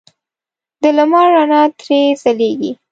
[0.81, 2.71] د لمر رڼا ترې ځلېږي.